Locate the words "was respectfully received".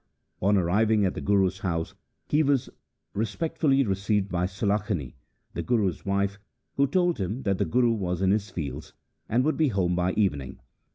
2.41-4.29